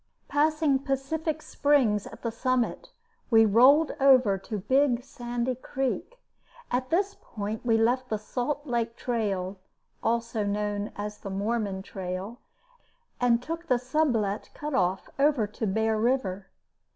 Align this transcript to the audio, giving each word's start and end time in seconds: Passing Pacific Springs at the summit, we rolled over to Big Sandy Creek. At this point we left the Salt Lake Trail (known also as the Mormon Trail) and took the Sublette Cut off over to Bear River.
Passing 0.27 0.79
Pacific 0.79 1.43
Springs 1.43 2.07
at 2.07 2.23
the 2.23 2.31
summit, 2.31 2.89
we 3.29 3.45
rolled 3.45 3.91
over 3.99 4.35
to 4.39 4.57
Big 4.57 5.03
Sandy 5.03 5.53
Creek. 5.53 6.17
At 6.71 6.89
this 6.89 7.15
point 7.21 7.63
we 7.63 7.77
left 7.77 8.09
the 8.09 8.17
Salt 8.17 8.65
Lake 8.65 8.95
Trail 8.95 9.59
(known 10.01 10.01
also 10.01 10.91
as 10.95 11.19
the 11.19 11.29
Mormon 11.29 11.83
Trail) 11.83 12.39
and 13.19 13.43
took 13.43 13.67
the 13.67 13.77
Sublette 13.77 14.49
Cut 14.55 14.73
off 14.73 15.07
over 15.19 15.45
to 15.45 15.67
Bear 15.67 15.99
River. 15.99 16.47